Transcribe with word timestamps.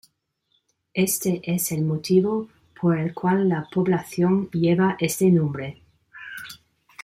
Este 0.95 1.41
es 1.43 1.71
el 1.71 1.83
motivo 1.83 2.49
por 2.81 2.97
el 2.97 3.13
cual 3.13 3.47
la 3.47 3.67
población 3.71 4.49
lleva 4.51 4.97
este 4.99 5.29
nombre. 5.29 5.83